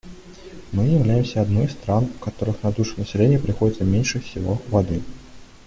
[0.71, 5.03] Мы являемся одной из стран, в которых на душу населения приходится меньше всего воды.